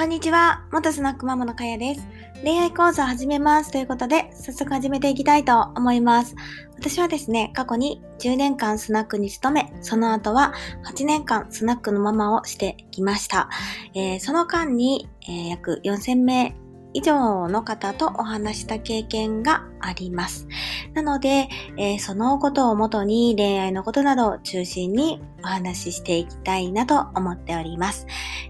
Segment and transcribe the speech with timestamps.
[0.00, 0.64] こんにちは。
[0.72, 2.08] 元スナックママのかやです。
[2.42, 6.34] 恋愛講座を始めますということで、早速始めていきたいと思います。
[6.78, 10.54] 私はですね、過去に10年間スナックに勤め、その後は
[10.86, 13.50] 8年間スナックのママをしてきました。
[13.92, 16.56] えー、その間に、えー、約4000名
[16.94, 20.48] 以上の方とお話した経験があります。
[20.94, 28.06] なので、えー、そのことをもとに恋愛のことなどを中心にお話ししていきたいなと思っております。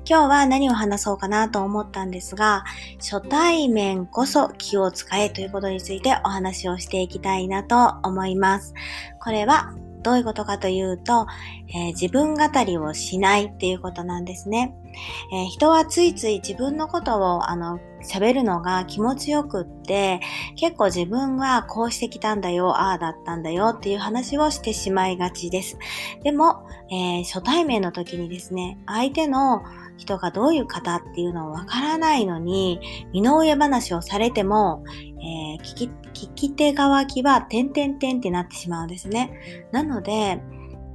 [0.08, 2.64] 今日は何を話そうかなと思ったんですが、
[2.98, 8.74] 初対面こそ気を使えということについてお話をしていきたいなと思います。
[9.20, 11.26] これはどういうことかというと、
[11.68, 14.74] えー、自分語りをしないっていうことなんですね。
[15.32, 20.20] えー、人はついつい自分のことをあの喋るのが気持ちよくって、
[20.56, 25.78] 結構自分はこうしてきたんだよ、ああだったんだよっていう話をしてしまいがちです。
[26.22, 29.62] でも、えー、初対面の時にですね、相手の
[30.00, 32.80] 人がどういう方っていうのをわからないのに、
[33.12, 39.68] 身の上話をされても、えー、聞き、聞き手側きは点々点ってなってしまうんですね。
[39.72, 40.40] なので、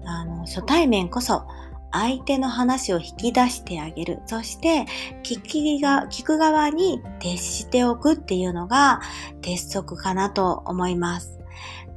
[0.06, 1.44] あの、初対面こそ、
[1.92, 4.20] 相手の話を引き出してあげる。
[4.26, 4.86] そして、
[5.24, 9.02] 聞きが、聞く側に徹しておくっていうのが
[9.42, 11.40] 鉄則かなと思います。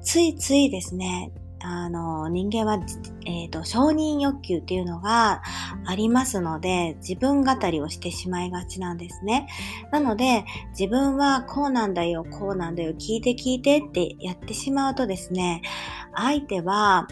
[0.03, 2.79] ついついですね、あの、人間は、
[3.27, 5.43] えっ、ー、と、承認欲求っていうのが
[5.85, 9.49] ありますので、自分語りをしてしまいがちなんですね。
[9.91, 15.63] なので、自分はこうなんだよ、こうなんだよ、聞いて聞いてってやってしまうとですね、
[16.15, 17.09] 相手は、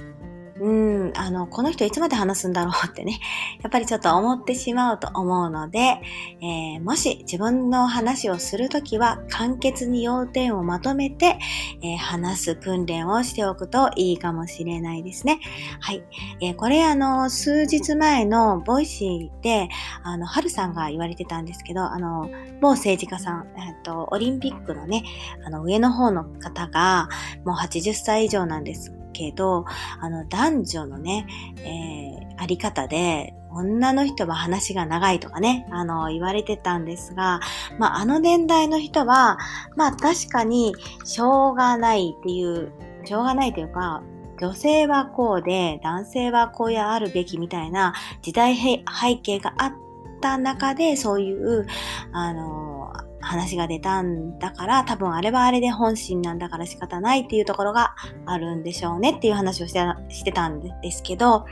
[0.61, 0.69] う
[1.09, 3.21] ん、あの、この人いつまで話すんだろうってね、
[3.62, 6.01] やっぱりちょっと思ってしまうと思うので、
[6.41, 11.39] えー、もし自分の話をするときは簡潔に要点をまとめて、
[11.83, 15.41] えー、話す訓練をしておくといいかもしれないですね。
[15.81, 16.03] はい。
[16.41, 19.69] えー、これあの、数日前の Voicy で、
[20.03, 22.31] あの、春さんが言われてたんですけど、あの、
[22.62, 25.05] 某政治家さん、えっと、オリンピックのね、
[25.45, 27.09] あの、上の方の方が、
[27.45, 29.65] もう80歳以上なんですけど、
[30.00, 31.27] あの、男女のね、
[31.59, 37.41] えー、あり方で、女の人は話が長いとかね、あの、言われてたんですが、
[37.78, 39.38] まあ、あの年代の人は、
[39.77, 42.71] まあ、確かに、しょうがないっていう、
[43.04, 44.03] しょうがないというか、
[44.38, 48.83] 女性はこうで、男性はこうやあるべきみたいな時代背
[49.22, 49.72] 景があっ
[50.21, 51.66] た中で、そういう、
[52.12, 52.66] あの、
[53.26, 57.94] 話が出たんだから、多分あれはあれで本心なんだから仕方ないっていうところが
[58.25, 61.44] あるんでしょうねっていう話をしてしてたんですけど、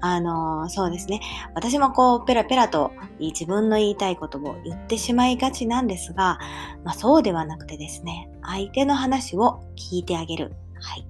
[0.00, 1.20] あの、そうですね。
[1.54, 6.38] 私もこう、ペラペラと自分の言いたいことを言ってしまいがちなんですが、
[6.84, 10.54] まあそうではなくてですね、相手の話を聞いてあげる。
[10.80, 11.06] はい。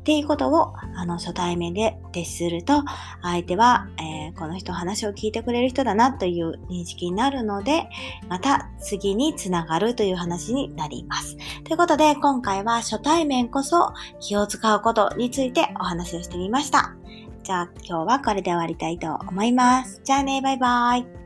[0.00, 2.84] っていうことを、あの、初対面で徹すると、
[3.22, 7.88] 相手は、ー、この人話を聞いてくれる人だなという認識になるので、
[8.28, 11.36] また次につながるという話になります。
[11.64, 16.94] ということで、今回は初対面こそ気を使うことについてお話をしてみました。
[17.42, 20.00] じゃあ今日はこれで終わりたいと思います。
[20.04, 21.25] じゃあね、バイバーイ。